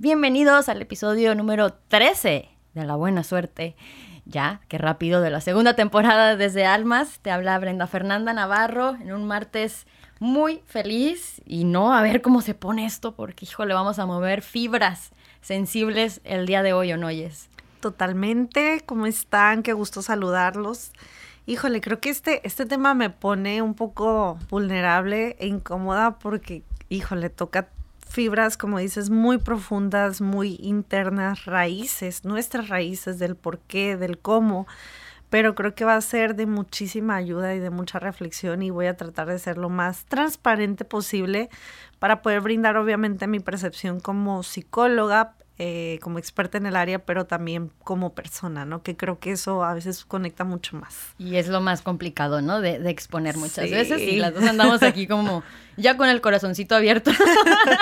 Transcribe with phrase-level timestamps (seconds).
[0.00, 3.74] Bienvenidos al episodio número 13 de La Buena Suerte.
[4.26, 7.18] Ya, qué rápido, de la segunda temporada desde Almas.
[7.18, 9.88] Te habla Brenda Fernanda Navarro en un martes
[10.20, 14.42] muy feliz y no a ver cómo se pone esto porque, híjole, vamos a mover
[14.42, 17.48] fibras sensibles el día de hoy, ¿o no oyes?
[17.80, 19.64] Totalmente, ¿cómo están?
[19.64, 20.92] Qué gusto saludarlos.
[21.44, 27.30] Híjole, creo que este, este tema me pone un poco vulnerable e incómoda porque, híjole,
[27.30, 27.70] toca
[28.08, 34.66] fibras, como dices, muy profundas, muy internas, raíces, nuestras raíces del por qué, del cómo,
[35.30, 38.86] pero creo que va a ser de muchísima ayuda y de mucha reflexión y voy
[38.86, 41.50] a tratar de ser lo más transparente posible
[41.98, 47.26] para poder brindar obviamente mi percepción como psicóloga, eh, como experta en el área, pero
[47.26, 48.84] también como persona, ¿no?
[48.84, 51.14] Que creo que eso a veces conecta mucho más.
[51.18, 52.60] Y es lo más complicado, ¿no?
[52.60, 55.42] De, exponer muchas veces y las dos andamos aquí como
[55.76, 57.10] ya con el corazoncito abierto,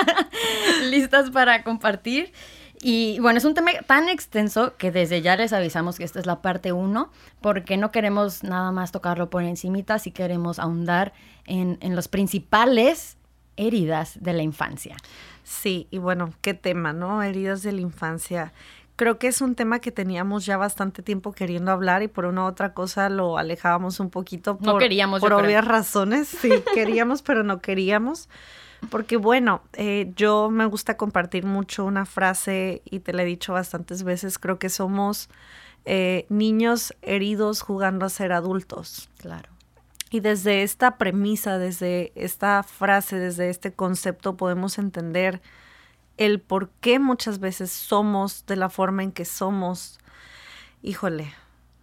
[0.90, 2.32] listas para compartir.
[2.80, 6.24] Y bueno, es un tema tan extenso que desde ya les avisamos que esta es
[6.24, 7.10] la parte uno,
[7.42, 11.12] porque no queremos nada más tocarlo por encimita, si queremos ahondar
[11.44, 13.18] en, en las principales
[13.56, 14.96] heridas de la infancia.
[15.46, 17.22] Sí, y bueno, qué tema, ¿no?
[17.22, 18.52] Heridas de la infancia.
[18.96, 22.42] Creo que es un tema que teníamos ya bastante tiempo queriendo hablar y por una
[22.42, 26.26] u otra cosa lo alejábamos un poquito por, no queríamos, por obvias razones.
[26.26, 28.28] Sí, queríamos, pero no queríamos.
[28.90, 33.52] Porque bueno, eh, yo me gusta compartir mucho una frase y te la he dicho
[33.52, 35.28] bastantes veces, creo que somos
[35.84, 39.08] eh, niños heridos jugando a ser adultos.
[39.18, 39.55] Claro.
[40.10, 45.42] Y desde esta premisa, desde esta frase, desde este concepto podemos entender
[46.16, 49.98] el por qué muchas veces somos de la forma en que somos,
[50.82, 51.34] híjole,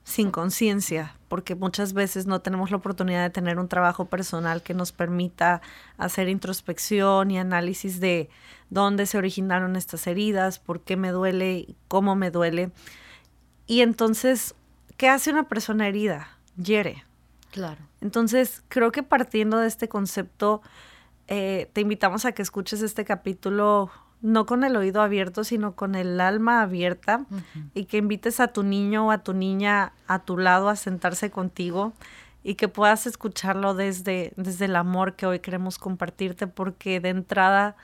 [0.03, 4.73] sin conciencia, porque muchas veces no tenemos la oportunidad de tener un trabajo personal que
[4.73, 5.61] nos permita
[5.97, 8.29] hacer introspección y análisis de
[8.69, 12.71] dónde se originaron estas heridas, por qué me duele, cómo me duele.
[13.67, 14.55] Y entonces,
[14.97, 16.37] ¿qué hace una persona herida?
[16.57, 17.05] Hiere.
[17.53, 17.81] Claro.
[18.01, 20.63] Entonces, creo que partiendo de este concepto,
[21.27, 23.91] eh, te invitamos a que escuches este capítulo
[24.21, 27.25] no con el oído abierto, sino con el alma abierta
[27.75, 31.29] y que invites a tu niño o a tu niña a tu lado a sentarse
[31.29, 31.93] contigo
[32.41, 37.75] y que puedas escucharlo desde, desde el amor que hoy queremos compartirte, porque de entrada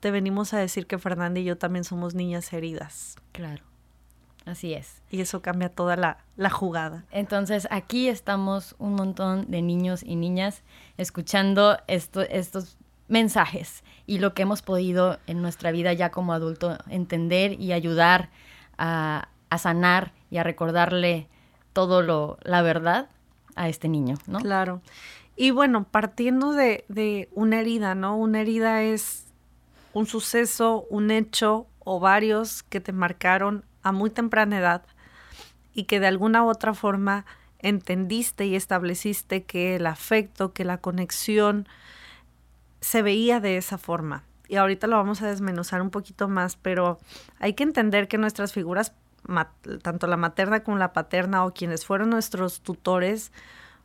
[0.00, 3.16] te venimos a decir que Fernanda y yo también somos niñas heridas.
[3.32, 3.65] Claro.
[4.46, 5.02] Así es.
[5.10, 7.04] Y eso cambia toda la, la, jugada.
[7.10, 10.62] Entonces, aquí estamos un montón de niños y niñas
[10.96, 16.78] escuchando esto, estos mensajes y lo que hemos podido en nuestra vida ya como adulto
[16.88, 18.30] entender y ayudar
[18.78, 21.28] a, a sanar y a recordarle
[21.72, 23.08] todo lo, la verdad
[23.56, 24.38] a este niño, ¿no?
[24.38, 24.80] Claro.
[25.34, 28.16] Y bueno, partiendo de, de una herida, ¿no?
[28.16, 29.26] Una herida es
[29.92, 34.82] un suceso, un hecho o varios que te marcaron a muy temprana edad
[35.72, 37.24] y que de alguna u otra forma
[37.60, 41.68] entendiste y estableciste que el afecto, que la conexión
[42.80, 44.24] se veía de esa forma.
[44.48, 46.98] Y ahorita lo vamos a desmenuzar un poquito más, pero
[47.38, 48.92] hay que entender que nuestras figuras,
[49.82, 53.30] tanto la materna como la paterna o quienes fueron nuestros tutores,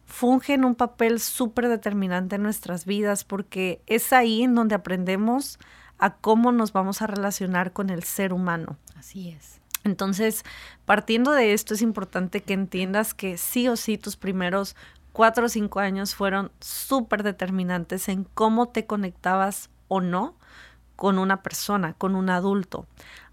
[0.07, 5.59] fungen un papel súper determinante en nuestras vidas porque es ahí en donde aprendemos
[5.99, 8.77] a cómo nos vamos a relacionar con el ser humano.
[8.97, 9.60] Así es.
[9.83, 10.43] Entonces,
[10.85, 14.75] partiendo de esto, es importante que entiendas que sí o sí tus primeros
[15.11, 20.35] cuatro o cinco años fueron súper determinantes en cómo te conectabas o no
[20.95, 22.85] con una persona, con un adulto.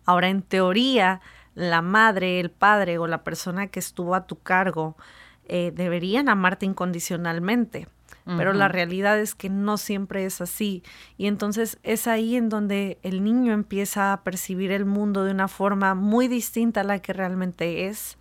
[0.07, 1.21] Ahora, en teoría,
[1.55, 4.97] la madre, el padre o la persona que estuvo a tu cargo
[5.45, 7.89] eh, deberían amarte incondicionalmente
[8.37, 10.83] pero la realidad es que no siempre es así.
[11.17, 15.49] Y entonces es ahí en donde el niño empieza a percibir el mundo de una
[15.49, 18.19] forma muy distinta a la que realmente es.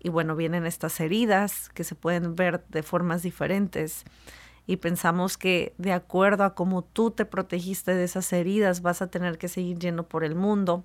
[0.00, 4.04] Y bueno, vienen estas heridas que se pueden ver de formas diferentes.
[4.66, 9.06] Y pensamos que de acuerdo a cómo tú te protegiste de esas heridas, vas a
[9.06, 10.84] tener que seguir yendo por el mundo.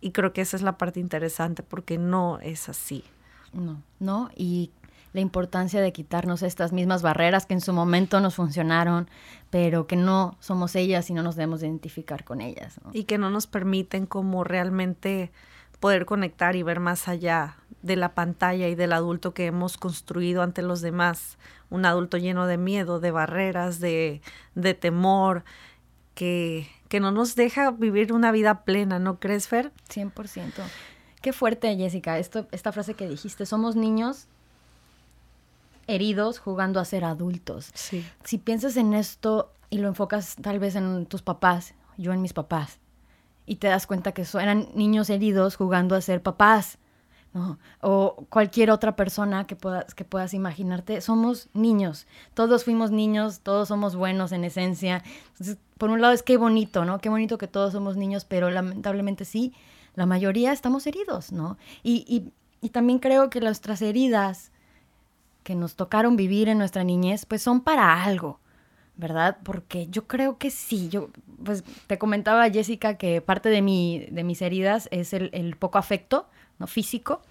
[0.00, 3.04] Y creo que esa es la parte interesante porque no es así.
[3.52, 4.70] No, no, y
[5.12, 9.08] la importancia de quitarnos estas mismas barreras que en su momento nos funcionaron,
[9.50, 12.80] pero que no somos ellas y no nos debemos identificar con ellas.
[12.92, 15.32] Y que no nos permiten como realmente
[15.80, 20.42] poder conectar y ver más allá de la pantalla y del adulto que hemos construido
[20.42, 21.38] ante los demás.
[21.70, 24.20] Un adulto lleno de miedo, de barreras, de,
[24.54, 25.44] de temor,
[26.14, 29.72] que, que no nos deja vivir una vida plena, ¿no crees, Fer?
[29.88, 30.52] 100%.
[31.22, 34.28] Qué fuerte, Jessica, esto, esta frase que dijiste, somos niños
[35.90, 37.70] heridos jugando a ser adultos.
[37.74, 38.06] Sí.
[38.24, 42.32] Si piensas en esto y lo enfocas tal vez en tus papás, yo en mis
[42.32, 42.78] papás,
[43.46, 46.78] y te das cuenta que eran niños heridos jugando a ser papás.
[47.32, 47.58] ¿no?
[47.80, 53.68] O cualquier otra persona que puedas, que puedas imaginarte, somos niños, todos fuimos niños, todos
[53.68, 55.04] somos buenos en esencia.
[55.32, 56.98] Entonces, por un lado es qué bonito, ¿no?
[56.98, 59.54] Qué bonito que todos somos niños, pero lamentablemente sí,
[59.94, 61.56] la mayoría estamos heridos, ¿no?
[61.82, 62.32] Y, y,
[62.64, 64.50] y también creo que nuestras heridas
[65.42, 68.40] que nos tocaron vivir en nuestra niñez, pues son para algo.
[69.00, 69.38] ¿verdad?
[69.42, 71.08] Porque yo creo que sí, yo,
[71.42, 75.78] pues te comentaba Jessica que parte de, mi, de mis heridas es el, el poco
[75.78, 76.28] afecto,
[76.58, 76.66] ¿no?
[76.66, 77.22] Físico,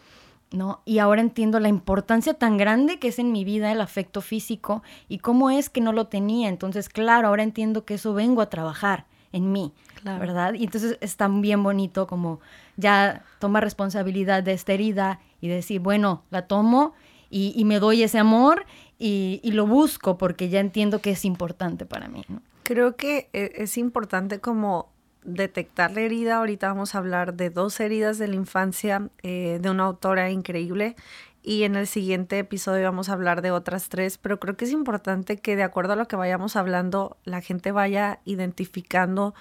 [0.51, 0.81] ¿no?
[0.83, 4.81] Y ahora entiendo la importancia tan grande que es en mi vida el afecto físico
[5.07, 6.49] y cómo es que no lo tenía.
[6.49, 9.71] Entonces, claro, ahora entiendo que eso vengo a trabajar en mí,
[10.03, 10.55] ¿verdad?
[10.55, 12.39] Y entonces es tan bien bonito como
[12.77, 16.93] ya tomar responsabilidad de esta herida y decir, bueno, la tomo
[17.29, 18.65] y, me doy ese amor
[18.97, 22.25] y, lo busco porque ya entiendo que es importante para mí.
[22.63, 24.91] Creo que e, es importante como
[25.23, 26.37] detectar la herida.
[26.37, 30.95] Ahorita vamos a hablar de dos heridas de la infancia eh, de una autora increíble
[31.41, 34.71] y en el siguiente episodio vamos a hablar de otras tres, pero creo que es
[34.71, 39.33] importante que de acuerdo a lo que vayamos hablando, la gente vaya identificando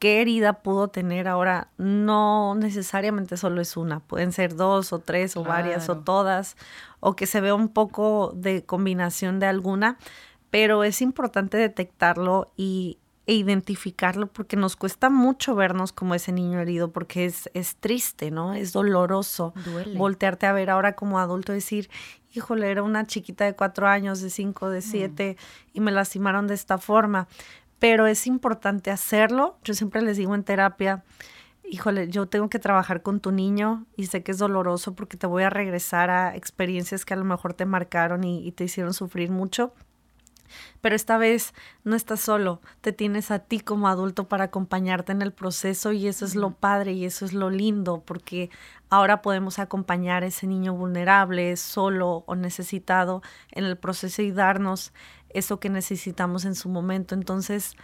[0.00, 1.28] qué herida pudo tener.
[1.28, 6.56] Ahora, no necesariamente solo es una, pueden ser dos o tres o varias o todas,
[6.98, 9.98] o que se vea un poco de combinación de alguna,
[10.50, 16.58] pero es importante detectarlo y, e identificarlo porque nos cuesta mucho vernos como ese niño
[16.58, 18.54] herido porque es, es triste, ¿no?
[18.54, 19.52] Es doloroso
[19.96, 21.90] voltearte a ver ahora como adulto y decir,
[22.32, 24.82] híjole, era una chiquita de cuatro años, de cinco, de mm.
[24.82, 25.36] siete
[25.74, 27.28] y me lastimaron de esta forma.
[27.80, 29.58] Pero es importante hacerlo.
[29.64, 31.02] Yo siempre les digo en terapia,
[31.64, 35.26] híjole, yo tengo que trabajar con tu niño y sé que es doloroso porque te
[35.26, 38.94] voy a regresar a experiencias que a lo mejor te marcaron y, y te hicieron
[38.94, 39.72] sufrir mucho
[40.80, 41.54] pero esta vez
[41.84, 46.06] no estás solo, te tienes a ti como adulto para acompañarte en el proceso y
[46.08, 48.50] eso es lo padre y eso es lo lindo, porque
[48.88, 53.22] ahora podemos acompañar a ese niño vulnerable, solo o necesitado
[53.52, 54.92] en el proceso y darnos
[55.34, 57.14] eso que necesitamos en su momento.
[57.14, 57.76] Entonces,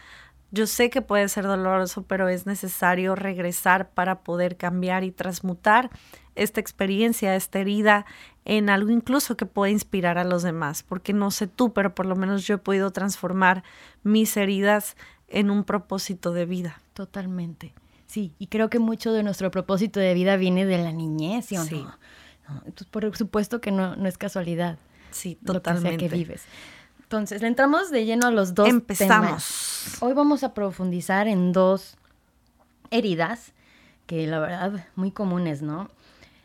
[0.51, 5.91] yo sé que puede ser doloroso, pero es necesario regresar para poder cambiar y transmutar
[6.35, 8.07] esta experiencia, esta herida,
[8.45, 12.07] en algo incluso que pueda inspirar a los demás, porque no sé tú, pero por
[12.07, 13.65] lo menos yo he podido transformar
[14.05, 14.97] mis heridas
[15.29, 16.81] en un propósito de vida.
[16.95, 17.75] Totalmente.
[18.07, 21.57] Sí, y creo que mucho de nuestro propósito de vida viene de la niñez, ¿sí
[21.57, 21.97] o no?
[22.65, 24.79] Entonces, por supuesto que no, no es casualidad.
[25.11, 26.05] Sí, totalmente.
[26.05, 26.45] Lo que, vives.
[27.07, 29.99] Entonces, le entramos de lleno a los dos Empezamos.
[30.01, 31.97] Hoy vamos a profundizar en dos
[32.91, 33.53] heridas
[34.07, 35.89] que la verdad muy comunes, ¿no?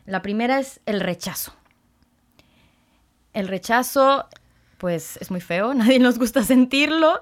[0.05, 1.55] La primera es el rechazo.
[3.33, 4.27] El rechazo,
[4.77, 7.21] pues es muy feo, nadie nos gusta sentirlo.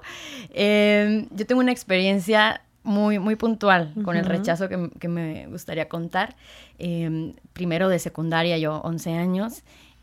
[0.50, 6.36] Em, yo tengo una experiencia muy, muy puntual con el rechazo que, me gustaría contar.
[6.78, 9.62] Em, primero de secundaria, yo 11 años,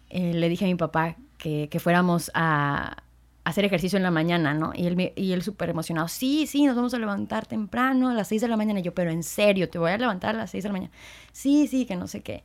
[0.10, 3.04] eh, le dije a mi papá que, fuéramos a,
[3.48, 4.72] hacer ejercicio en la mañana, ¿no?
[4.76, 8.28] Y él, y él súper emocionado, sí, sí, nos vamos a levantar temprano a las
[8.28, 8.80] 6 de la mañana.
[8.80, 10.92] Y yo, pero en serio, te voy a levantar a las 6 de la mañana.
[11.32, 12.44] Sí, sí, que no sé qué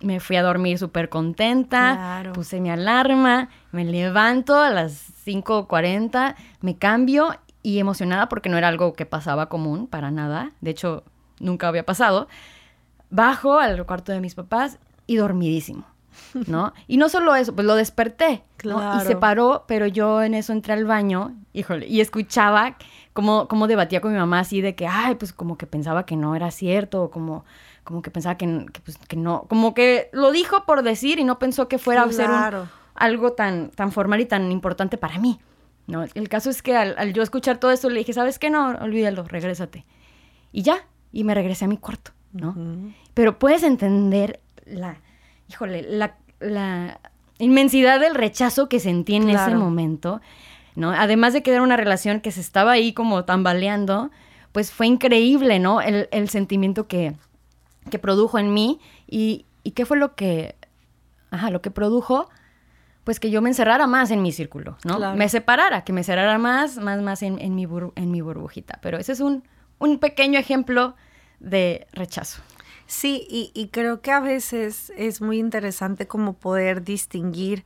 [0.00, 6.76] me fui a dormir súper contenta, puse mi alarma, me levanto a las 5.40, me
[6.76, 11.04] cambio y emocionada porque no era algo que pasaba común para nada, de hecho
[11.38, 12.26] nunca había pasado,
[13.10, 15.86] bajo al cuarto de mis papás y dormidísimo,
[16.46, 16.72] ¿no?
[16.86, 20.72] y no solo eso, pues lo desperté, y se paró, pero yo en eso entré
[20.72, 22.76] al baño, híjole, y escuchaba
[23.12, 26.16] cómo, cómo debatía con mi mamá así de que, ay, pues como que pensaba que
[26.16, 27.44] no era cierto, o como
[27.84, 31.38] como que pensaba que, pues, que, no, como que lo dijo por decir y no
[31.38, 32.30] pensó que fuera a ser
[32.94, 35.40] algo tan, tan formal y tan importante para mí.
[35.86, 36.04] ¿no?
[36.14, 38.50] El caso es que al, yo escuchar todo esto le dije, ¿sabes qué?
[38.50, 39.84] No, olvídalo, regrésate.
[40.52, 42.54] Y ya, y me regresé a mi cuarto, ¿no?
[43.14, 45.00] Pero puedes entender la,
[45.52, 47.00] híjole, la, la
[47.38, 50.20] inmensidad del rechazo que sentí en ese momento,
[50.74, 50.90] ¿no?
[50.90, 54.10] Además de que era una relación que se estaba ahí como tambaleando,
[54.52, 55.80] pues fue increíble, ¿no?
[55.80, 57.14] El, el sentimiento que,
[57.90, 60.56] que produjo en mí y, y qué fue lo que,
[61.30, 62.28] ajá, lo que produjo,
[63.04, 65.14] pues que yo me encerrara más en mi círculo, ¿no?
[65.16, 67.66] Me separara, que me cerrara más, más, más en, en mi,
[67.96, 68.78] en mi burbujita.
[68.80, 69.42] Pero ese es un,
[69.78, 70.94] un pequeño ejemplo
[71.40, 72.40] de rechazo.
[72.92, 77.64] Sí, y, y, creo que a veces es muy interesante como poder distinguir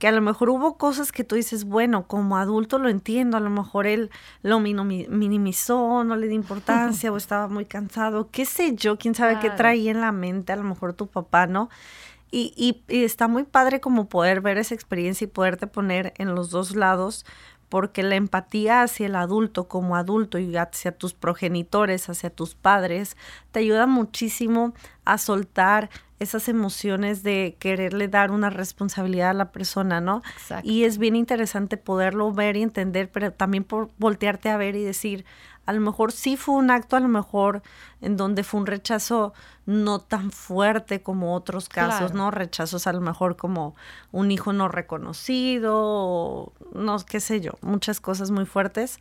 [0.00, 3.40] que a lo mejor hubo cosas que tú dices, bueno, como adulto lo entiendo, a
[3.40, 4.10] lo mejor él
[4.42, 9.38] lo minimizó, no le dio importancia o estaba muy cansado, qué sé yo, quién sabe
[9.38, 11.70] qué traía en la mente, a lo mejor tu papá, ¿no?
[12.32, 16.34] Y, y, y, está muy padre como poder ver esa experiencia y poderte poner en
[16.34, 17.24] los dos lados,
[17.68, 23.16] porque la empatía hacia el adulto como adulto y hacia tus progenitores, hacia tus padres,
[23.50, 30.00] te ayuda muchísimo a soltar esas emociones de quererle dar una responsabilidad a la persona,
[30.00, 30.22] ¿no?
[30.62, 34.82] Y es bien interesante poderlo ver y entender, pero también por voltearte a ver y
[34.82, 35.26] decir,
[35.66, 37.62] a lo mejor sí fue un acto, a lo mejor
[38.00, 39.34] en donde fue un rechazo
[39.66, 42.30] no tan fuerte como otros casos, ¿no?
[42.30, 43.74] Rechazos a lo mejor como
[44.12, 49.00] un hijo no reconocido, o no, qué sé yo, muchas cosas muy fuertes,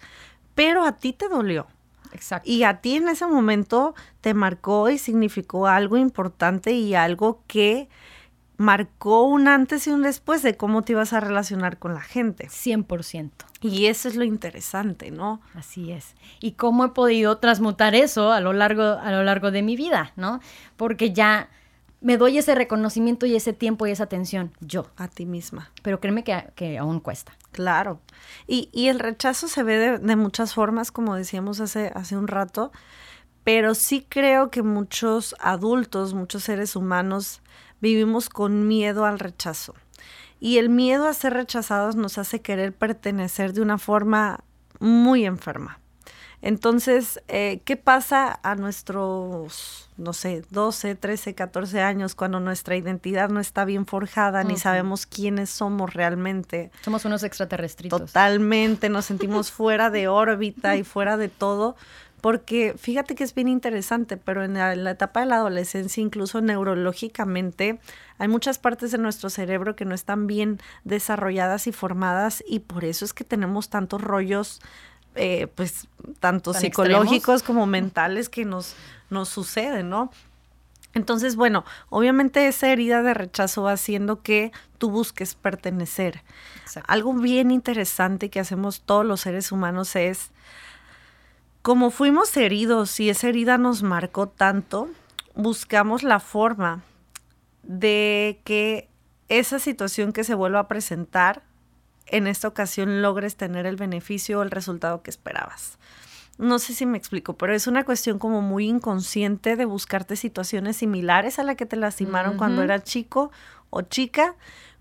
[0.56, 1.68] pero a ti te dolió.
[2.12, 2.50] Exacto.
[2.50, 7.90] Y a ti en ese momento te marcó y significó algo importante y algo que
[8.58, 12.48] marcó un antes y un después de cómo te ibas a relacionar con la gente.
[12.48, 13.32] 100%.
[13.62, 15.42] Y eso es lo interesante, ¿no?
[15.54, 16.16] Así es.
[16.40, 20.14] Y cómo he podido transmutar eso a lo largo, a lo largo de mi vida,
[20.16, 20.40] ¿no?
[20.78, 21.50] Porque ya
[22.02, 24.86] me doy ese reconocimiento y ese tiempo y esa atención yo.
[24.98, 25.72] A ti misma.
[25.82, 27.34] Pero créeme que, que aún cuesta.
[27.52, 28.00] Claro.
[28.48, 32.28] Y, y, el rechazo se ve de, de, muchas formas, como decíamos hace, hace un
[32.28, 32.72] rato,
[33.44, 37.42] pero sí creo que muchos adultos, muchos seres humanos,
[37.86, 39.76] vivimos con miedo al rechazo.
[40.40, 44.44] Y el miedo a ser rechazados nos hace querer pertenecer de una forma
[44.80, 45.80] muy enferma.
[46.42, 53.30] Entonces, eh, ¿qué pasa a nuestros, no sé, 12, 13, 14 años cuando nuestra identidad
[53.30, 56.72] no está bien forjada ni sabemos quiénes somos realmente?
[56.82, 58.00] Somos unos extraterrestritos.
[58.00, 61.76] Totalmente, nos sentimos fuera de órbita y fuera de todo
[62.26, 67.80] porque fíjate que es bien interesante, pero en la, etapa de la adolescencia, incluso neurológicamente,
[68.18, 72.84] hay muchas partes de nuestro cerebro que no están bien desarrolladas y formadas y por
[72.84, 74.60] eso es que tenemos tantos rollos,
[75.14, 75.88] eh, pues,
[76.20, 78.76] tanto psicológicos como mentales que nos,
[79.12, 80.10] nos suceden, ¿no?
[80.96, 86.24] Entonces, bueno, obviamente esa herida de rechazo va haciendo que tú busques pertenecer.
[86.88, 90.32] Algo bien interesante que hacemos todos los seres humanos es
[91.66, 94.88] como fuimos heridos y esa herida nos marcó tanto,
[95.34, 96.84] buscamos la forma
[97.64, 98.88] de que
[99.30, 101.42] esa situación que se vuelva a presentar,
[102.06, 105.80] en esta ocasión logres tener el beneficio o el resultado que esperabas.
[106.38, 110.78] No sé si me explico, pero es una cuestión como muy inconsciente de buscarte situaciones
[110.78, 113.32] similares a la que te lastimaron cuando era chico
[113.76, 114.36] o chica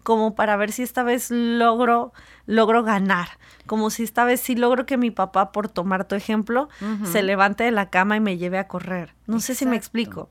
[0.04, 2.12] como para ver si esta vez logro,
[2.46, 3.28] logro ganar,
[3.66, 6.68] como si esta vez sí logro que mi papá, por tomar tu ejemplo,
[7.10, 9.14] se levante de la cama y me lleve a correr.
[9.26, 10.28] No sé si me explico.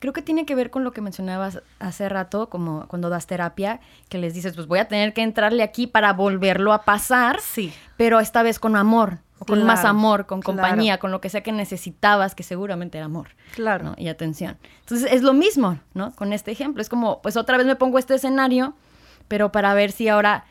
[0.00, 3.78] Creo que tiene que ver con lo que mencionabas hace rato, como cuando das terapia,
[4.08, 7.72] que les dices, pues voy a tener que entrarle aquí para volverlo a pasar, sí.
[7.96, 11.52] pero esta vez con amor, con más amor, con compañía, con lo que sea que
[11.52, 13.28] necesitabas, que seguramente era amor.
[13.54, 13.94] Claro.
[13.96, 14.58] Y atención.
[14.80, 16.12] Entonces es lo mismo, ¿no?
[16.12, 16.82] Con este ejemplo.
[16.82, 18.74] Es como, pues otra vez me pongo este escenario
[19.32, 20.44] pero para ver si ahora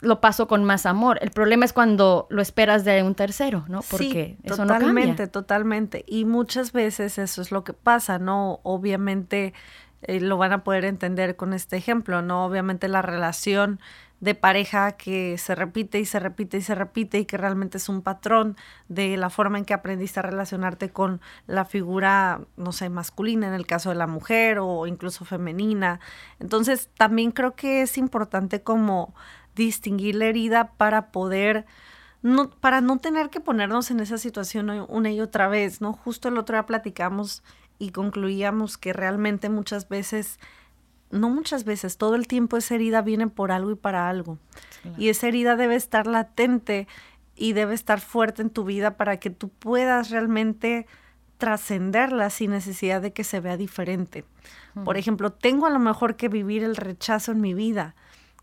[0.00, 1.20] lo paso con más amor.
[1.22, 3.80] El problema es cuando lo esperas de un tercero, ¿no?
[3.88, 6.04] Porque sí, eso totalmente, totalmente.
[6.08, 8.58] Y muchas veces eso es lo que pasa, ¿no?
[8.64, 9.54] Obviamente
[10.02, 12.44] eh, lo van a poder entender con este ejemplo, ¿no?
[12.44, 13.78] Obviamente la relación
[14.22, 17.88] de pareja que se repite y se repite y se repite y que realmente es
[17.88, 22.88] un patrón de la forma en que aprendiste a relacionarte con la figura, no sé,
[22.88, 25.98] masculina en el caso de la mujer o incluso femenina.
[26.38, 29.12] Entonces, también creo que es importante como
[29.56, 31.66] distinguir la herida para poder
[32.22, 35.92] no, para no tener que ponernos en esa situación una y otra vez, ¿no?
[35.92, 37.42] Justo el otro día platicamos
[37.80, 40.38] y concluíamos que realmente muchas veces
[41.12, 44.38] no muchas veces, todo el tiempo esa herida viene por algo y para algo.
[44.98, 46.88] Y esa herida debe estar latente
[47.36, 50.86] y debe estar fuerte en tu vida para que tú puedas realmente
[51.38, 54.24] trascenderla sin necesidad de que se vea diferente.
[54.84, 57.94] Por ejemplo, tengo a lo mejor que vivir el rechazo en mi vida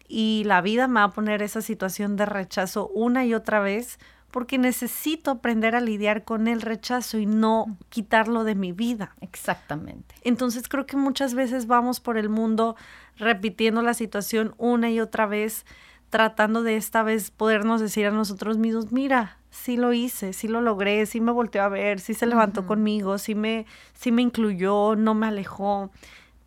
[0.07, 3.99] y la vida me va a poner esa situación de rechazo una y otra vez
[4.31, 9.15] porque necesito aprender a lidiar con el rechazo y no quitarlo de mi vida.
[9.21, 10.15] Exactamente.
[10.24, 12.75] Entonces creo que muchas veces vamos por el mundo
[13.17, 15.65] repitiendo la situación una y otra vez,
[16.09, 20.62] tratando de esta vez podernos decir a nosotros mismos, mira, sí lo hice, sí lo
[20.62, 24.95] logré, sí me volteó a ver, sí se levantó conmigo, sí me, sí me incluyó,
[24.95, 25.91] no me alejó,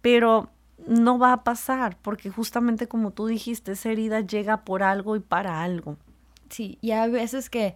[0.00, 0.50] pero
[0.86, 5.20] no va a pasar porque justamente como tú dijiste, esa herida llega por algo y
[5.20, 5.96] para algo.
[6.52, 7.74] Sí, y hay veces que,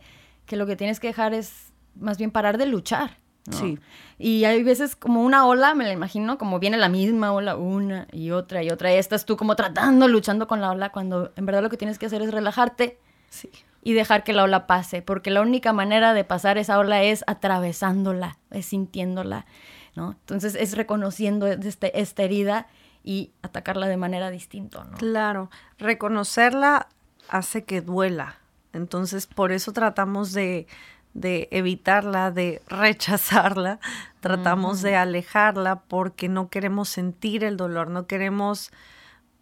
[0.50, 3.18] lo que tienes que dejar es más bien parar de luchar.
[3.50, 3.78] Sí.
[4.18, 8.06] Y hay veces como una ola, me la imagino, como viene la misma ola una
[8.12, 8.92] y otra y otra.
[8.92, 11.98] Y estás tú como tratando, luchando con la ola, cuando en verdad lo que tienes
[11.98, 12.98] que hacer es relajarte.
[13.30, 13.48] Sí.
[13.82, 17.24] Y dejar que la ola pase, porque la única manera de pasar esa ola es
[17.28, 19.46] atravesándola, es sintiéndola,
[19.94, 20.10] ¿no?
[20.10, 22.66] Entonces es reconociendo este, esta herida
[23.04, 24.98] y atacarla de manera distinta, ¿no?
[24.98, 26.88] Claro, reconocerla
[27.28, 28.40] hace que duela,
[28.72, 30.66] Entonces, por eso tratamos de,
[31.14, 33.80] de evitarla, de rechazarla,
[34.20, 38.70] tratamos de alejarla porque no queremos sentir el dolor, no queremos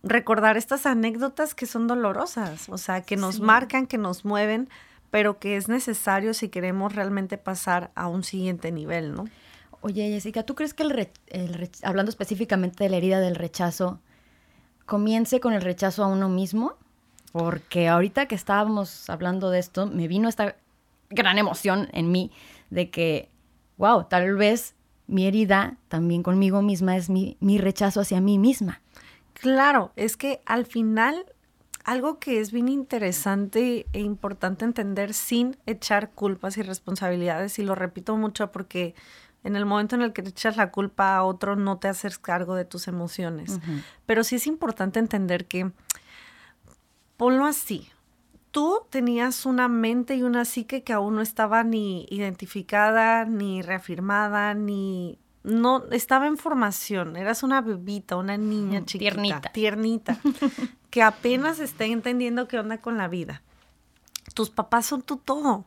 [0.02, 4.68] recordar estas anécdotas que son dolorosas, o sea, que nos marcan, que nos mueven,
[5.10, 9.24] pero que es necesario si queremos realmente pasar a un siguiente nivel, ¿no?
[9.80, 14.00] Oye, Jessica, ¿tú crees que el, el hablando específicamente de la herida del rechazo,
[14.86, 16.74] comience con el rechazo a uno mismo?
[17.34, 20.54] Porque ahorita que estábamos hablando de esto, me vino esta
[21.10, 22.30] gran emoción en mí
[22.70, 23.28] de que,
[23.76, 24.76] wow, tal vez
[25.08, 28.82] mi herida también conmigo misma es mi, mi rechazo hacia mí misma.
[29.32, 31.26] Claro, es que al final
[31.82, 37.74] algo que es bien interesante e importante entender sin echar culpas y responsabilidades, y lo
[37.74, 38.94] repito mucho porque
[39.42, 42.16] en el momento en el que te echas la culpa a otro no te haces
[42.18, 43.58] cargo de tus emociones.
[44.06, 45.72] Pero sí es importante entender que,
[47.16, 47.88] ponlo así,
[48.50, 54.54] tú tenías una mente y una psique que aún no estaba ni identificada, ni reafirmada,
[54.54, 60.18] ni no estaba en formación, eras una bebita, una niña chiquita, tiernita, tiernita
[60.90, 63.42] que apenas está entendiendo qué onda con la vida.
[64.32, 65.66] Tus papás son tu todo.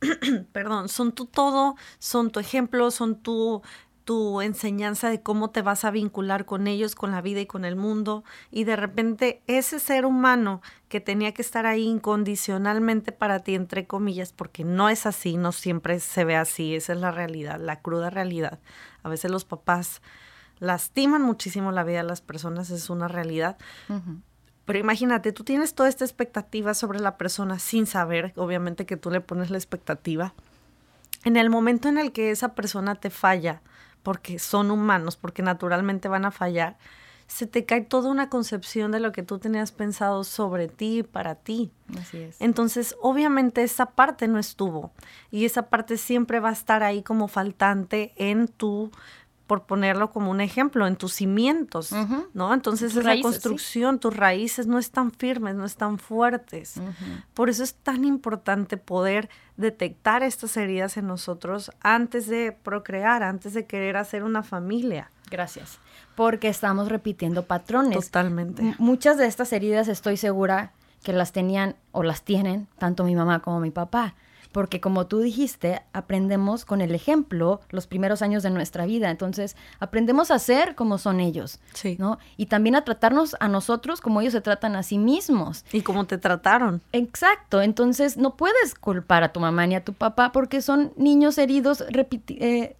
[0.52, 3.62] Perdón, son tu todo, son tu ejemplo, son tu
[4.10, 7.64] tu enseñanza de cómo te vas a vincular con ellos, con la vida y con
[7.64, 8.24] el mundo.
[8.50, 13.86] Y de repente ese ser humano que tenía que estar ahí incondicionalmente para ti, entre
[13.86, 17.82] comillas, porque no es así, no siempre se ve así, esa es la realidad, la
[17.82, 18.58] cruda realidad.
[19.04, 20.02] A veces los papás
[20.58, 23.58] lastiman muchísimo la vida de las personas, es una realidad.
[24.64, 29.08] Pero imagínate, tú tienes toda esta expectativa sobre la persona sin saber, obviamente que tú
[29.08, 30.34] le pones la expectativa.
[31.22, 33.62] En el momento en el que esa persona te falla,
[34.02, 36.76] porque son humanos, porque naturalmente van a fallar,
[37.26, 41.02] se te cae toda una concepción de lo que tú tenías pensado sobre ti y
[41.04, 41.70] para ti.
[41.96, 42.36] Así es.
[42.40, 44.90] Entonces, obviamente esa parte no estuvo
[45.30, 48.90] y esa parte siempre va a estar ahí como faltante en tu
[49.50, 51.90] por ponerlo como un ejemplo, en tus cimientos,
[52.34, 52.54] ¿no?
[52.54, 56.74] Entonces esa construcción, tus raíces no están firmes, no están fuertes.
[57.34, 63.52] Por eso es tan importante poder detectar estas heridas en nosotros antes de procrear, antes
[63.52, 65.10] de querer hacer una familia.
[65.28, 65.80] Gracias.
[66.14, 68.04] Porque estamos repitiendo patrones.
[68.04, 68.76] Totalmente.
[68.78, 73.40] muchas de estas heridas estoy segura que las tenían o las tienen tanto mi mamá
[73.40, 74.14] como mi papá
[74.52, 79.56] porque como tú dijiste, aprendemos con el ejemplo los primeros años de nuestra vida, entonces
[79.78, 81.96] aprendemos a ser como son ellos, sí.
[81.98, 82.18] ¿no?
[82.36, 85.64] Y también a tratarnos a nosotros como ellos se tratan a sí mismos.
[85.72, 86.80] Y como te trataron.
[86.92, 91.38] Exacto, entonces no puedes culpar a tu mamá ni a tu papá porque son niños
[91.38, 91.84] heridos
[92.28, 92.76] eh,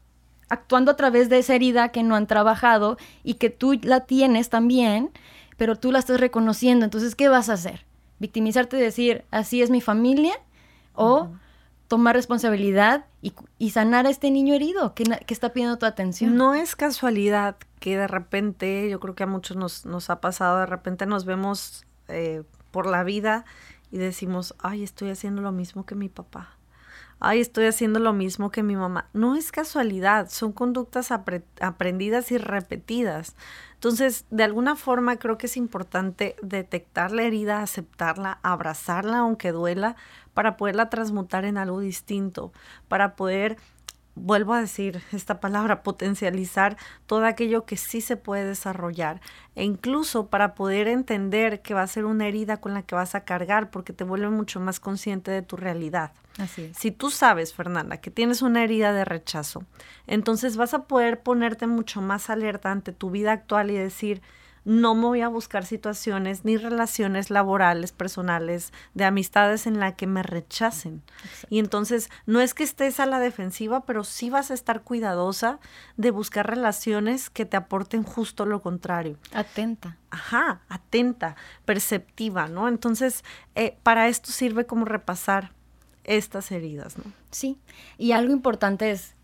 [0.49, 4.51] actuando a través de esa herida que no han trabajado y que tú la tienes
[4.51, 5.11] también,
[5.57, 7.85] pero tú la estás reconociendo, entonces ¿qué vas a hacer?
[8.19, 10.35] Victimizarte y decir, así es mi familia
[10.95, 11.31] o
[11.91, 16.37] tomar responsabilidad y, sanar a este niño herido que, está pidiendo tu atención.
[16.37, 20.61] No es casualidad que de repente, yo creo que a muchos nos, nos ha pasado,
[20.61, 23.45] de repente nos vemos eh, por la vida
[23.91, 26.60] y decimos, ay, estoy haciendo lo mismo que mi papá.
[27.23, 29.11] Ay, estoy haciendo lo mismo que mi mamá.
[29.13, 33.37] No es casualidad, son conductas aprendidas y repetidas.
[33.75, 39.97] Entonces, de alguna forma creo que es importante detectar la herida, aceptarla, abrazarla aunque duela,
[40.33, 42.53] para poderla transmutar en algo distinto,
[42.89, 43.59] para poder
[44.15, 49.21] vuelvo a decir esta palabra, potencializar todo aquello que sí se puede desarrollar
[49.55, 53.15] e incluso para poder entender que va a ser una herida con la que vas
[53.15, 56.13] a cargar porque te vuelve mucho más consciente de tu realidad.
[56.39, 56.77] Así es.
[56.77, 59.65] Si tú sabes, Fernanda, que tienes una herida de rechazo,
[60.07, 64.23] entonces vas a poder ponerte mucho más alerta ante tu vida actual y decir,
[64.65, 70.07] no me voy a buscar situaciones ni relaciones laborales, personales, de amistades en la que
[70.07, 71.03] me rechacen.
[71.49, 75.59] Y entonces no es que estés a la defensiva, pero sí vas a estar cuidadosa
[75.97, 79.19] de buscar relaciones que te aporten justo lo contrario.
[79.33, 79.97] Atenta.
[80.11, 82.69] Ajá, atenta, perceptiva, ¿no?
[82.69, 85.53] Entonces, eh, para esto sirve como repasar
[86.05, 87.05] estas heridas, ¿no?
[87.31, 87.59] Sí,
[87.97, 89.15] y algo importante es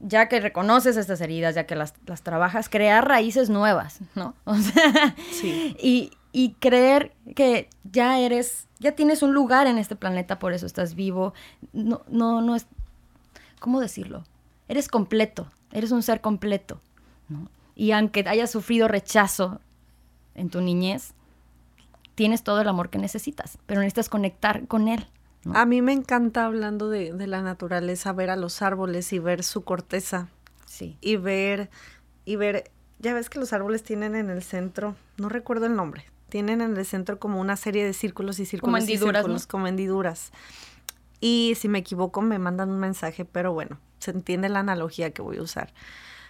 [0.00, 4.34] ya que reconoces estas heridas, ya que las, trabajas, crear raíces nuevas, ¿no?
[4.44, 5.76] O sea, sí.
[5.78, 10.66] y, y creer que ya eres, ya tienes un lugar en este planeta, por eso
[10.66, 11.34] estás vivo.
[11.72, 12.66] No, no, no es,
[13.58, 14.24] ¿cómo decirlo?
[14.68, 16.80] Eres completo, eres un ser completo,
[17.28, 17.48] ¿no?
[17.74, 19.60] Y aunque hayas sufrido rechazo
[20.34, 21.14] en tu niñez,
[22.14, 25.06] tienes todo el amor que necesitas, pero necesitas conectar con él.
[25.54, 29.42] A mí me encanta hablando de, de, la naturaleza, ver a los árboles y ver
[29.42, 30.28] su corteza.
[30.66, 30.98] Sí.
[31.00, 31.70] Y ver,
[32.24, 36.04] y ver, ya ves que los árboles tienen en el centro, no recuerdo el nombre,
[36.28, 39.46] Tienen en el centro como una serie de círculos y círculos como hendiduras, y círculos,
[39.46, 40.32] como hendiduras.
[41.20, 45.22] Y si me equivoco me mandan un mensaje, pero bueno, se entiende la analogía que
[45.22, 45.72] voy a usar.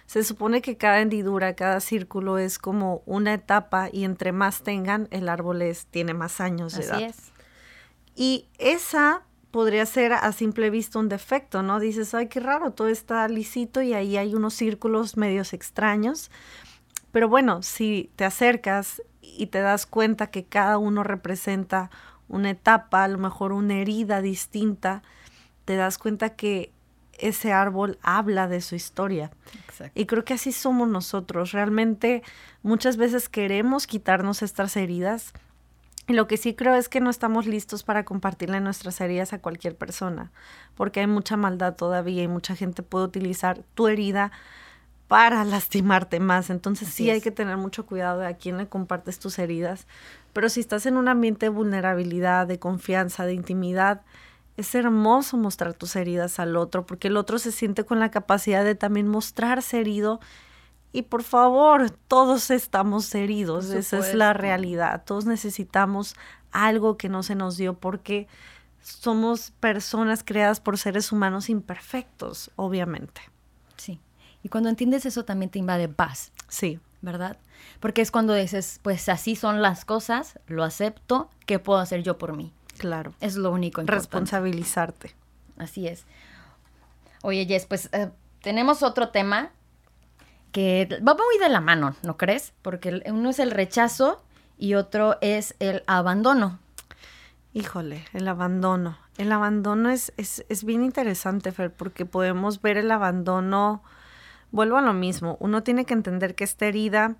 [0.05, 5.07] Se supone que cada hendidura, cada círculo es como una etapa y entre más tengan,
[5.11, 7.31] el árbol es, tiene más años de Así Es.
[8.21, 11.79] Y esa podría ser a simple vista un defecto, ¿no?
[11.79, 16.29] Dices, ay, qué raro, todo está lisito y ahí hay unos círculos medios extraños.
[17.11, 21.89] Pero bueno, si te acercas y te das cuenta que cada uno representa
[22.27, 25.01] una etapa, a lo mejor una herida distinta,
[25.65, 26.71] te das cuenta que
[27.13, 29.31] ese árbol habla de su historia.
[29.95, 31.53] Y creo que así somos nosotros.
[31.53, 32.21] Realmente
[32.61, 35.33] muchas veces queremos quitarnos estas heridas.
[36.11, 39.39] Y lo que sí creo es que no estamos listos para compartirle nuestras heridas a
[39.39, 40.29] cualquier persona,
[40.75, 44.33] porque hay mucha maldad todavía y mucha gente puede utilizar tu herida
[45.07, 46.49] para lastimarte más.
[46.49, 49.87] Entonces sí hay que tener mucho cuidado de a quién le compartes tus heridas.
[50.33, 54.01] Pero si estás en un ambiente de vulnerabilidad, de confianza, de intimidad,
[54.57, 58.65] es hermoso mostrar tus heridas al otro, porque el otro se siente con la capacidad
[58.65, 60.19] de también mostrarse herido.
[60.93, 65.03] Y por favor, todos estamos heridos, esa es la realidad.
[65.05, 66.15] Todos necesitamos
[66.51, 68.27] algo que no se nos dio porque
[68.81, 73.21] somos personas creadas por seres humanos imperfectos, obviamente.
[73.77, 73.99] Sí.
[74.43, 76.31] Y cuando entiendes eso también te invade paz.
[76.47, 76.79] Sí.
[77.01, 77.37] ¿Verdad?
[77.79, 82.17] Porque es cuando dices, pues así son las cosas, lo acepto, ¿qué puedo hacer yo
[82.17, 82.53] por mí?
[82.77, 83.13] Claro.
[83.21, 84.01] Es lo único importante.
[84.01, 85.15] Responsabilizarte.
[85.57, 86.05] Así es.
[87.23, 89.51] Oye, Jess, pues eh, tenemos otro tema
[90.51, 92.53] que va muy de la mano, ¿no crees?
[92.61, 94.23] Porque uno es el rechazo
[94.57, 96.59] y otro es el abandono.
[97.53, 98.97] Híjole, el abandono.
[99.17, 103.83] El abandono es, es, es bien interesante, Fer, porque podemos ver el abandono.
[104.51, 105.37] Vuelvo a lo mismo.
[105.39, 107.15] Uno tiene que entender que esta herida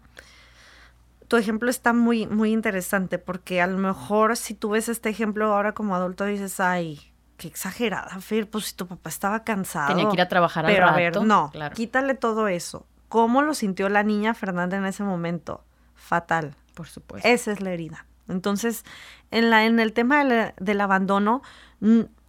[1.32, 5.54] tu ejemplo está muy, muy interesante porque a lo mejor si tú ves este ejemplo
[5.54, 7.00] ahora como adulto dices, ay,
[7.38, 9.88] qué exagerada, Fer, pues si tu papá estaba cansado.
[9.96, 12.86] Tenía que ir a trabajar Pero a ver, no, quítale todo eso.
[13.12, 15.66] ¿Cómo lo sintió la niña Fernanda en ese momento?
[15.96, 16.56] Fatal.
[16.74, 17.28] Por supuesto.
[17.28, 18.06] Esa es la herida.
[18.30, 18.86] Entonces,
[19.32, 21.42] en, la, en el tema del, del abandono,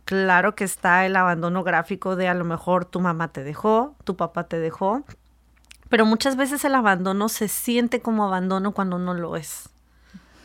[0.04, 4.16] claro que está el abandono gráfico de a lo mejor tu mamá te dejó, tu
[4.16, 5.04] papá te dejó,
[5.88, 9.68] pero muchas veces el abandono se siente como abandono cuando no lo es.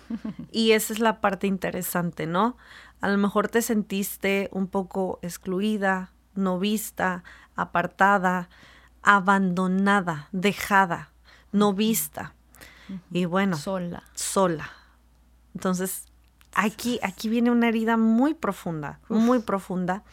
[0.51, 2.57] Y esa es la parte interesante, ¿no?
[3.01, 7.23] A lo mejor te sentiste un poco excluida, no vista,
[7.55, 8.49] apartada,
[9.07, 11.11] abandonada, dejada,
[11.53, 12.33] no vista.
[13.09, 14.03] Y bueno, sola.
[14.13, 14.69] Sola.
[15.55, 16.03] Entonces,
[16.53, 20.03] aquí, aquí viene una herida muy profunda, muy profunda.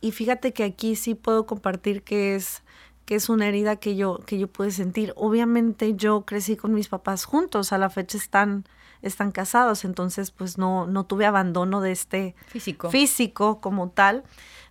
[0.00, 2.62] Y fíjate que aquí sí puedo compartir que es
[3.04, 5.14] que es una herida que yo, que yo pude sentir.
[5.16, 8.64] Obviamente yo crecí con mis papás juntos, a la fecha están,
[9.00, 12.90] están casados, entonces pues no, no tuve abandono de este físico.
[12.90, 14.24] físico como tal.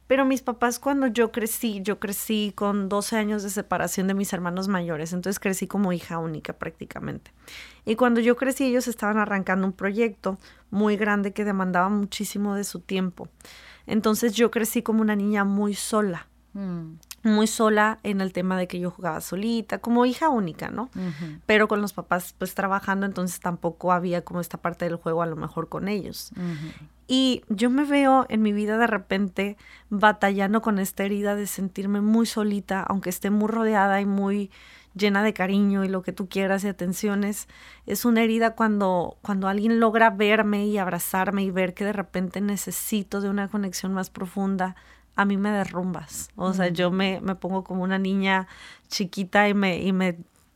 [0.08, 4.32] Pero mis papás cuando yo crecí, yo crecí con 12 años de separación de mis
[4.34, 7.32] hermanos mayores, entonces crecí como hija única prácticamente.
[7.86, 10.38] Y cuando yo crecí ellos estaban arrancando un proyecto
[10.70, 13.28] muy grande que demandaba muchísimo de su tiempo.
[13.86, 16.28] Entonces yo crecí como una niña muy sola.
[16.54, 16.96] Mm
[17.28, 20.90] muy sola en el tema de que yo jugaba solita, como hija única, ¿no?
[21.46, 25.26] Pero con los papás pues trabajando, entonces tampoco había como esta parte del juego a
[25.26, 26.32] lo mejor con ellos.
[27.08, 29.58] Y yo me veo en mi vida de repente
[29.90, 34.52] batallando con esta herida de sentirme muy solita, aunque esté muy rodeada y muy
[34.98, 37.48] llena de cariño y lo que tú quieras y atenciones.
[37.86, 42.42] Es una herida cuando, cuando alguien logra verme y abrazarme y ver que de repente
[42.42, 44.76] necesito de una conexión más profunda,
[45.18, 46.30] a mí me derrumbas.
[46.36, 48.48] O sea, yo me, me, pongo como una niña
[48.88, 50.16] chiquita y me, y me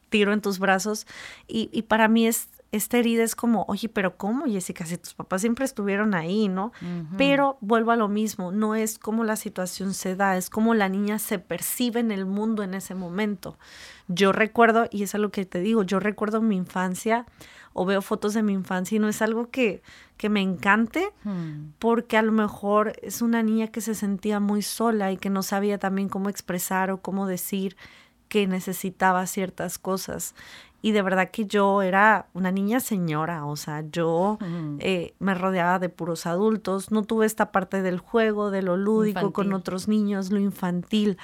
[0.10, 1.08] tiro en tus brazos.
[1.47, 4.86] Y, y para mí es, esta herida es como, oye, pero ¿cómo, Jessica?
[4.86, 6.72] Si tus papás siempre estuvieron ahí, ¿no?
[7.18, 10.88] Pero vuelvo a lo mismo, no es como la situación se da, es como la
[10.88, 13.58] niña se percibe en el mundo en ese momento.
[14.08, 17.26] Yo recuerdo, y es algo que te digo, yo recuerdo mi infancia
[17.74, 19.82] o veo fotos de mi infancia y no es algo que,
[20.18, 21.74] que me encante hmm.
[21.80, 25.44] porque a lo mejor es una niña que se sentía muy sola y que no
[25.44, 27.76] sabía también cómo expresar o cómo decir
[28.28, 30.36] que necesitaba ciertas cosas.
[30.82, 34.39] Y de verdad que yo era una niña señora, o sea, yo
[34.80, 39.32] eh, me rodeaba de puros adultos, no tuve esta parte del juego, de lo lúdico
[39.32, 41.17] con otros niños, lo infantil.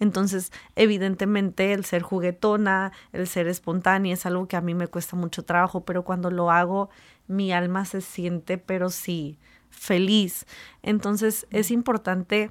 [0.00, 5.16] Entonces, evidentemente, el ser juguetona, el ser espontánea es algo que a mí me cuesta
[5.16, 6.90] mucho trabajo, pero cuando lo hago,
[7.28, 9.38] mi alma se siente, pero sí,
[9.70, 10.46] feliz.
[10.82, 12.50] Entonces, es importante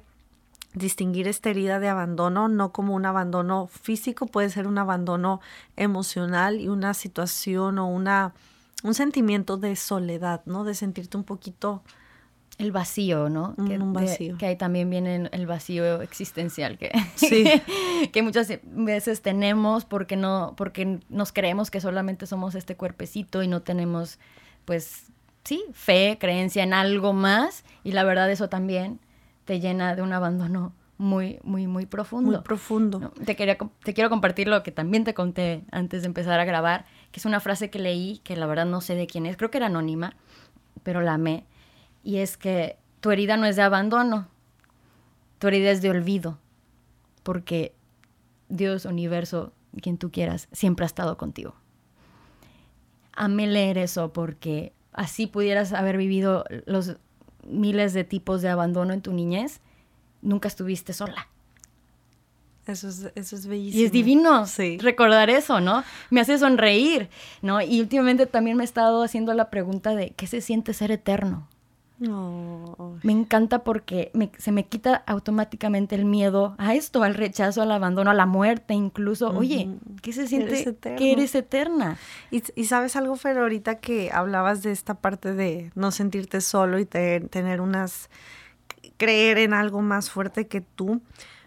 [0.74, 5.40] distinguir esta herida de abandono, no como un abandono físico, puede ser un abandono
[5.76, 8.34] emocional y una situación o una
[8.84, 10.62] un sentimiento de soledad, ¿no?
[10.62, 11.82] De sentirte un poquito...
[12.56, 13.52] El vacío, ¿no?
[13.56, 14.38] Un, que, vacío.
[14.38, 16.92] que ahí también viene el vacío existencial que,
[18.12, 23.48] que muchas veces tenemos porque no, porque nos creemos que solamente somos este cuerpecito y
[23.48, 24.20] no tenemos,
[24.66, 25.06] pues,
[25.42, 27.64] sí, fe, creencia en algo más.
[27.82, 29.00] Y la verdad eso también
[29.44, 32.30] te llena de un abandono muy, muy, muy profundo.
[32.30, 33.12] Muy profundo.
[33.24, 36.86] Te, quería, te quiero compartir lo que también te conté antes de empezar a grabar,
[37.10, 39.50] que es una frase que leí, que la verdad no sé de quién es, creo
[39.50, 40.14] que era anónima,
[40.82, 41.44] pero la amé,
[42.02, 44.28] y es que tu herida no es de abandono,
[45.38, 46.38] tu herida es de olvido,
[47.22, 47.74] porque
[48.48, 49.52] Dios, universo,
[49.82, 51.54] quien tú quieras, siempre ha estado contigo.
[53.12, 56.96] Amé leer eso porque así pudieras haber vivido los
[57.46, 59.60] miles de tipos de abandono en tu niñez,
[60.22, 61.28] nunca estuviste sola.
[62.66, 63.82] Eso es, eso es bellísimo.
[63.82, 64.44] Y es divino
[64.78, 65.84] recordar eso, ¿no?
[66.10, 67.10] Me hace sonreír,
[67.42, 67.60] ¿no?
[67.60, 71.46] Y últimamente también me he estado haciendo la pregunta de qué se siente ser eterno.
[73.02, 78.10] Me encanta porque se me quita automáticamente el miedo a esto, al rechazo, al abandono,
[78.10, 79.30] a la muerte incluso.
[79.30, 79.68] Oye,
[80.02, 81.98] ¿qué se siente que eres eterna?
[82.30, 86.78] Y, y, sabes algo, Fer, ahorita que hablabas de esta parte de no sentirte solo
[86.78, 88.08] y tener unas
[88.96, 91.00] creer en algo más fuerte que tú.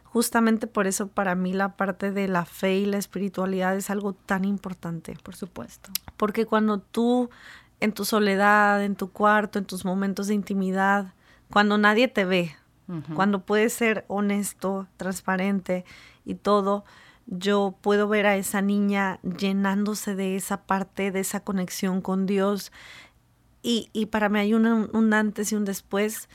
[0.04, 4.14] Justamente por eso para mí la parte de la fe y la espiritualidad es algo
[4.14, 5.16] tan importante.
[5.22, 5.92] Por supuesto.
[6.16, 7.30] Porque cuando tú
[7.80, 11.14] en tu soledad, en tu cuarto, en tus momentos de intimidad,
[11.52, 12.56] cuando nadie te ve,
[13.16, 15.84] cuando puedes ser honesto, transparente
[16.24, 16.86] y todo,
[17.26, 22.72] yo puedo ver a esa niña llenándose de esa parte, de esa conexión con Dios.
[23.62, 26.30] Y, y para mí hay un, un antes y un después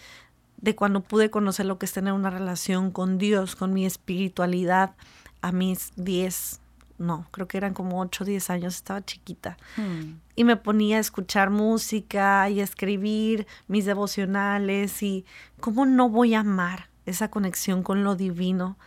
[0.58, 4.94] de cuando pude conocer lo que es tener una relación con Dios, con mi espiritualidad,
[5.40, 6.61] a mis 10,
[7.02, 9.56] no, creo que eran como 8 o 10 años, estaba chiquita.
[9.76, 10.20] Hmm.
[10.36, 15.26] Y me ponía a escuchar música y a escribir mis devocionales y
[15.60, 18.78] cómo no voy a amar esa conexión con lo divino.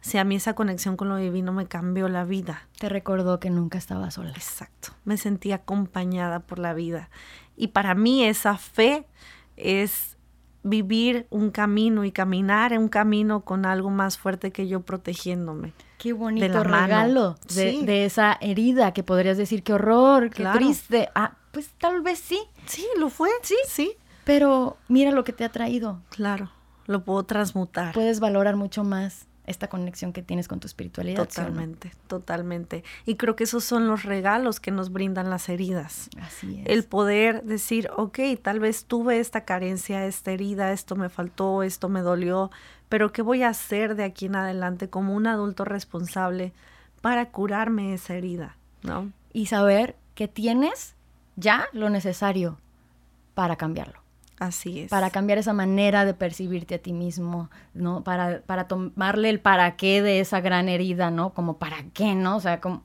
[0.00, 2.68] Si a mí esa conexión con lo divino me cambió la vida.
[2.78, 4.30] Te recordó que nunca estaba sola.
[4.30, 4.92] Exacto.
[5.04, 7.10] Me sentí acompañada por la vida.
[7.56, 9.06] Y para mí esa fe
[9.56, 10.16] es
[10.62, 15.72] vivir un camino y caminar en un camino con algo más fuerte que yo protegiéndome.
[15.98, 21.08] Qué bonito regalo de, esa herida que podrías decir, qué horror, qué triste.
[21.14, 22.38] Ah, pues tal vez sí.
[22.66, 23.30] Sí, lo fue.
[23.42, 23.56] Sí.
[23.66, 23.92] Sí.
[24.24, 26.02] Pero mira lo que te ha traído.
[26.10, 26.50] Claro,
[26.86, 27.94] lo puedo transmutar.
[27.94, 31.26] Puedes valorar mucho más esta conexión que tienes con tu espiritualidad.
[31.26, 32.84] Totalmente, totalmente.
[33.04, 36.10] Y creo que esos son los regalos que nos brindan las heridas.
[36.20, 36.66] Así es.
[36.66, 41.88] El poder decir, ok, tal vez tuve esta carencia, esta herida, esto me faltó, esto
[41.88, 42.50] me dolió,
[42.88, 46.52] pero ¿qué voy a hacer de aquí en adelante como un adulto responsable
[47.00, 48.56] para curarme esa herida?
[48.82, 49.12] ¿No?
[49.32, 50.94] Y saber que tienes
[51.36, 52.58] ya lo necesario
[53.34, 54.05] para cambiarlo.
[54.38, 54.90] Así es.
[54.90, 58.04] Para cambiar esa manera de percibirte a ti mismo, ¿no?
[58.04, 61.32] Para, para tomarle el para qué de esa gran herida, ¿no?
[61.32, 62.36] Como para qué, ¿no?
[62.36, 62.82] O sea, como,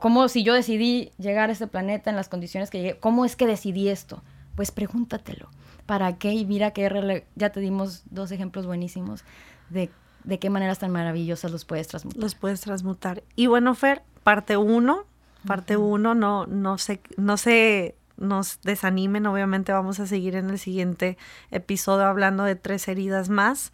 [0.00, 3.34] como, si yo decidí llegar a este planeta en las condiciones que llegué, ¿cómo es
[3.34, 4.22] que decidí esto?
[4.54, 5.48] Pues pregúntatelo.
[5.86, 6.32] ¿Para qué?
[6.32, 9.24] Y mira que ya te dimos dos ejemplos buenísimos
[9.70, 9.90] de,
[10.22, 12.22] de qué maneras tan maravillosas los puedes transmutar.
[12.22, 13.22] Los puedes transmutar.
[13.34, 15.04] Y bueno, Fer, parte uno,
[15.46, 19.26] parte uno, no, no sé, no sé nos desanimen.
[19.26, 21.18] Obviamente vamos a seguir en el siguiente
[21.50, 23.72] episodio hablando de tres heridas más,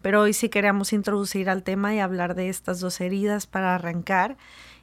[0.00, 4.36] pero hoy sí queríamos introducir al tema y hablar de estas dos heridas para arrancar.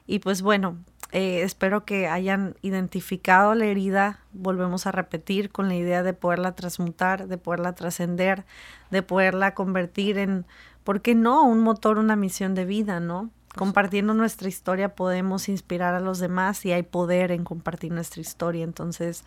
[0.06, 0.78] Y pues bueno,
[1.12, 6.54] eh, espero que hayan identificado la herida, volvemos a repetir, con la idea de poderla
[6.54, 8.44] transmutar, de poderla trascender,
[8.90, 10.46] de poderla convertir en,
[10.84, 13.30] ¿por qué no?, un motor, una misión de vida, ¿no?
[13.54, 18.64] Compartiendo nuestra historia podemos inspirar a los demás y hay poder en compartir nuestra historia.
[18.64, 19.24] Entonces,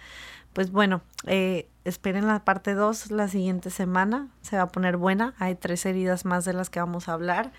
[0.54, 5.34] pues bueno, eh, esperen la parte 2 la siguiente semana, se va a poner buena,
[5.40, 7.52] hay tres heridas más de las que vamos a hablar.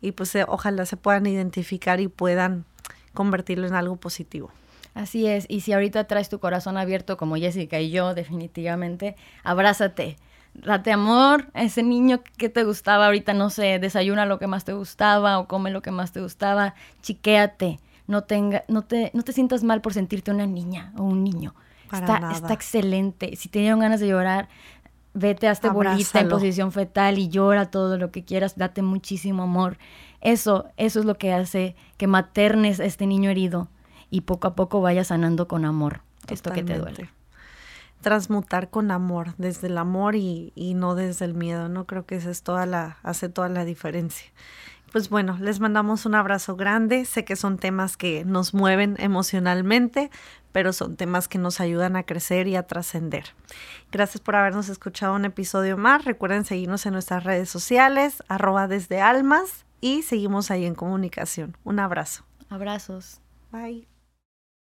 [0.00, 2.64] Y pues eh, ojalá se puedan identificar y puedan
[3.14, 4.50] convertirlo en algo positivo.
[4.92, 10.18] Así es, y si ahorita traes tu corazón abierto como Jessica y yo, definitivamente, abrázate
[10.54, 14.64] date amor a ese niño que te gustaba ahorita, no sé, desayuna lo que más
[14.64, 19.22] te gustaba o come lo que más te gustaba, chiquéate, no, tenga, no, te, no
[19.22, 21.54] te sientas mal por sentirte una niña o un niño.
[21.92, 23.36] está, está excelente.
[23.36, 24.48] Si te dieron ganas de llorar,
[25.14, 29.44] vete a este bolita en posición fetal y llora todo lo que quieras, date muchísimo
[29.44, 29.78] amor.
[30.20, 33.68] Eso, eso es lo que hace que maternes a este niño herido
[34.10, 37.10] y poco a poco vaya sanando con amor esto que te duele
[38.04, 41.86] transmutar con amor, desde el amor y, y no desde el miedo, ¿no?
[41.86, 44.30] Creo que esa es toda la, hace toda la diferencia.
[44.92, 47.04] Pues bueno, les mandamos un abrazo grande.
[47.04, 50.08] Sé que son temas que nos mueven emocionalmente,
[50.52, 53.24] pero son temas que nos ayudan a crecer y a trascender.
[53.90, 56.04] Gracias por habernos escuchado un episodio más.
[56.04, 61.56] Recuerden seguirnos en nuestras redes sociales, arroba desde almas, y seguimos ahí en comunicación.
[61.64, 62.24] Un abrazo.
[62.48, 63.20] Abrazos.
[63.50, 63.93] Bye.